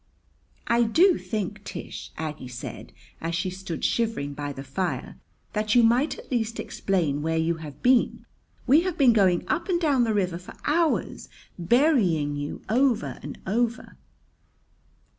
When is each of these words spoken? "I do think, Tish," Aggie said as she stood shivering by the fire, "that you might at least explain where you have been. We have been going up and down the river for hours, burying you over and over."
"I 0.65 0.81
do 0.81 1.19
think, 1.19 1.63
Tish," 1.63 2.11
Aggie 2.17 2.47
said 2.47 2.91
as 3.21 3.35
she 3.35 3.51
stood 3.51 3.85
shivering 3.85 4.33
by 4.33 4.51
the 4.51 4.63
fire, 4.63 5.17
"that 5.53 5.75
you 5.75 5.83
might 5.83 6.17
at 6.17 6.31
least 6.31 6.59
explain 6.59 7.21
where 7.21 7.37
you 7.37 7.57
have 7.57 7.83
been. 7.83 8.25
We 8.65 8.81
have 8.81 8.97
been 8.97 9.13
going 9.13 9.47
up 9.47 9.69
and 9.69 9.79
down 9.79 10.03
the 10.03 10.15
river 10.15 10.39
for 10.39 10.55
hours, 10.65 11.29
burying 11.59 12.35
you 12.35 12.63
over 12.67 13.19
and 13.21 13.37
over." 13.45 13.95